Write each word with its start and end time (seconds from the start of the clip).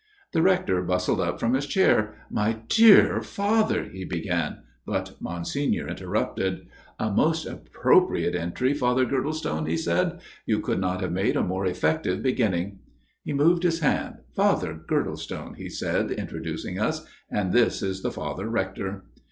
The 0.31 0.41
Rector 0.41 0.81
bustled 0.81 1.21
up 1.21 1.39
from 1.39 1.53
his 1.53 1.67
chair." 1.67 2.15
My 2.41 2.61
dear 2.69 3.21
Father" 3.21 3.83
he 3.93 4.03
began; 4.03 4.63
but 4.83 5.15
Monsignor 5.21 5.87
interrupted." 5.87 6.65
A 7.07 7.11
most 7.11 7.45
appropriate 7.45 8.33
entry, 8.33 8.73
Father 8.73 9.05
Girdlestone," 9.05 9.67
he 9.67 9.77
said." 9.77 10.19
You 10.47 10.59
could 10.59 10.79
not 10.79 11.01
have 11.01 11.11
made 11.11 11.35
a 11.35 11.43
more 11.43 11.67
effective 11.67 12.23
beginning." 12.23 12.79
He 13.23 13.31
moved 13.33 13.61
his 13.61 13.81
hand." 13.81 14.15
Father 14.35 14.73
Girdlestone," 14.73 15.53
he 15.57 15.69
said, 15.69 16.09
introducing 16.09 16.79
us" 16.79 17.05
And 17.29 17.53
this 17.53 17.83
is 17.83 18.01
the 18.01 18.09
Father 18.11 18.49
Rector." 18.49 19.03